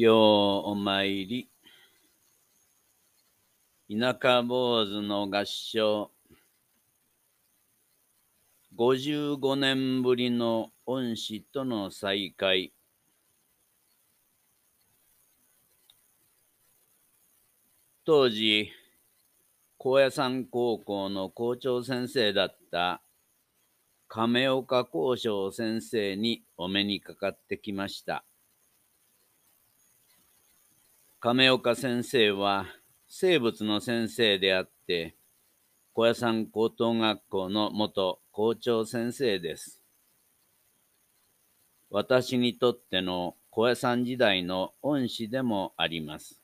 [0.00, 1.50] ようお参り。
[3.90, 6.10] 田舎坊主の合唱。
[8.78, 12.72] 55年ぶりの恩師との再会。
[18.06, 18.70] 当時、
[19.76, 23.02] 高野山高校の校長先生だった
[24.08, 28.24] 亀岡幸章先生にお目にかかってきました。
[31.22, 32.64] 亀岡先生は
[33.06, 35.14] 生物の先生であって、
[35.92, 39.82] 小屋山高等学校の元校長先生です。
[41.90, 46.40] 私にとっての小屋山時代の恩師でもあります。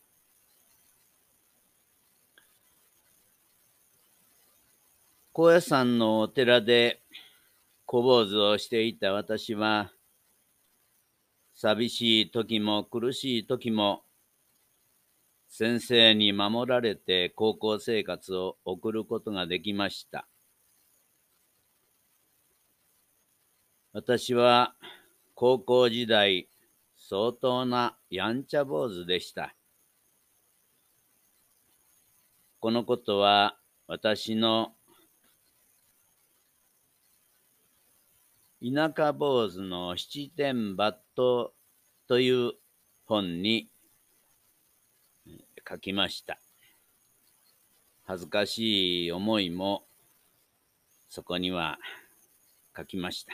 [5.32, 7.00] 高野山のお寺で
[7.86, 9.90] 小坊主をしていた私は、
[11.54, 14.02] 寂しい時も苦しい時も、
[15.48, 20.28] 先生に守られて高校生活を送ることができました。
[23.92, 24.74] 私は
[25.34, 26.48] 高校時代、
[26.96, 29.54] 相当なやんちゃ坊主でした。
[32.60, 34.72] このことは私の
[38.62, 41.50] 田舎坊主の七天抜刀
[42.08, 42.52] という
[43.04, 43.70] 本に
[45.68, 46.38] 書きました。
[48.04, 49.84] 恥ずかしい思いも
[51.08, 51.78] そこには
[52.76, 53.32] 書きました。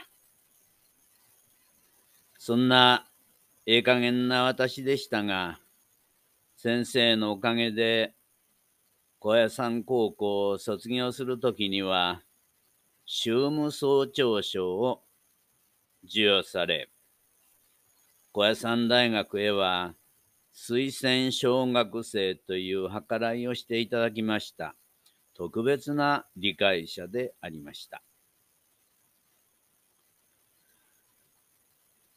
[2.39, 3.07] そんな
[3.67, 5.61] ええ加減な私でしたが、
[6.57, 8.15] 先生のおかげで
[9.21, 12.23] 高野山高校を卒業するときには、
[13.05, 15.03] 宗務総長賞を
[16.05, 16.89] 授与され、
[18.33, 19.95] 小屋山大学へは
[20.55, 24.77] 推薦小学生という計らいをしていただきました。
[25.35, 28.03] 特別な理解者でありました。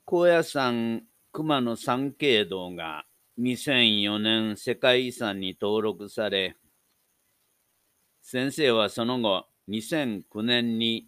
[0.04, 1.02] 高野山
[1.32, 3.06] 熊野三景堂が
[3.40, 6.56] 2004年世界遺産に登録され、
[8.22, 11.08] 先生はその後2009年に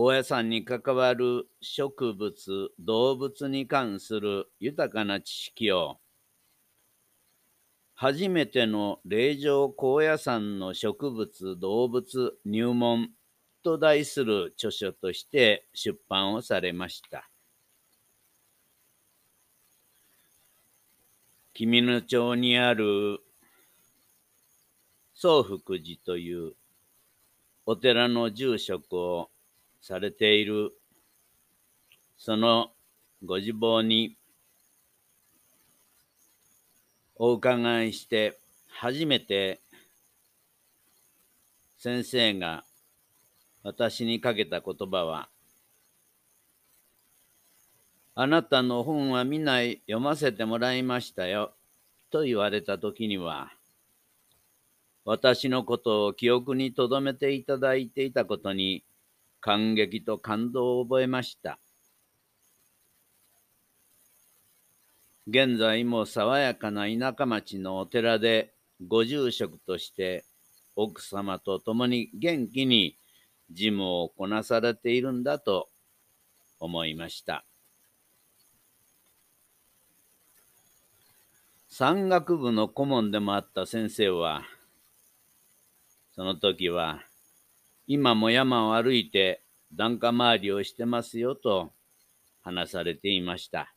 [0.00, 5.98] 高野山に関わる植物、動物に関する豊かな知識を、
[7.96, 13.10] 初めての霊場高野山の植物、動物入門
[13.64, 17.28] と題する著書として出版をされました。
[21.54, 23.18] 君野町にある
[25.14, 26.52] 宗福寺という
[27.66, 29.30] お寺の住職を
[29.80, 30.72] されている、
[32.16, 32.72] その
[33.24, 34.16] ご自望に
[37.16, 39.60] お伺いして、初めて
[41.78, 42.64] 先生が
[43.62, 45.28] 私にかけた言葉は、
[48.14, 51.52] あなたの本は見ない読ませてもらいましたよ、
[52.10, 53.52] と言われたときには、
[55.04, 58.82] 私のことを記憶に留めていただいていたことに
[59.40, 61.58] 感激と感動を覚えました。
[65.26, 68.54] 現在も爽やかな田舎町のお寺で
[68.86, 70.24] ご住職として
[70.74, 72.96] 奥様と共に元気に
[73.50, 75.68] 事務をこなされているんだと
[76.60, 77.44] 思いました。
[81.68, 84.42] 山岳部の顧問でもあった先生は、
[86.14, 87.02] その時は
[87.90, 89.42] 今も山を歩いて
[89.74, 91.72] 檀家回りをしてますよと
[92.42, 93.74] 話されていました。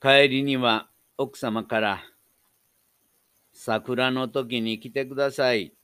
[0.00, 0.88] 帰りには
[1.18, 2.04] 奥様から
[3.52, 5.74] 桜の時に来てください。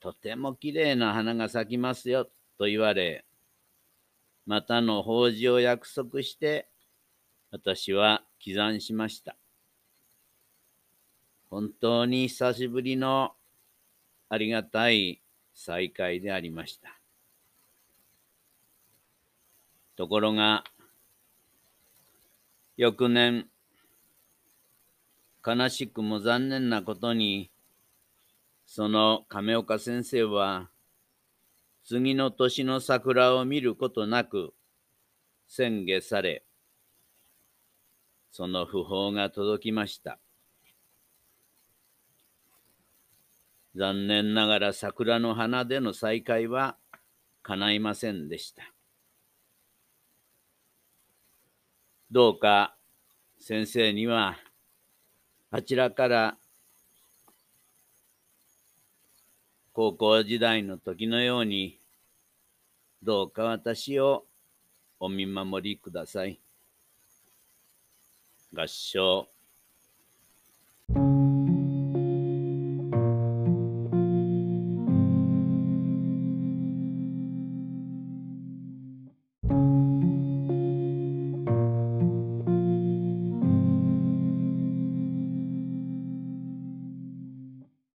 [0.00, 2.24] とてもきれいな花が咲きますよ
[2.56, 3.26] と言われ、
[4.46, 6.66] またの法事を約束して
[7.50, 9.36] 私は帰山しました。
[11.50, 13.32] 本当に久しぶりの
[14.28, 15.20] ありがたい
[15.54, 16.98] 再会でありました。
[19.96, 20.64] ところが、
[22.76, 23.48] 翌年、
[25.46, 27.50] 悲しくも残念なことに、
[28.66, 30.68] その亀岡先生は、
[31.84, 34.54] 次の年の桜を見ることなく
[35.46, 36.44] 宣言され、
[38.32, 40.18] その訃報が届きました。
[43.76, 46.76] 残念ながら桜の花での再会は
[47.42, 48.62] 叶いませんでした。
[52.10, 52.76] どうか
[53.40, 54.36] 先生には
[55.50, 56.36] あちらから
[59.72, 61.80] 高校時代の時のように
[63.02, 64.24] どうか私を
[65.00, 66.38] お見守りください。
[68.54, 69.33] 合唱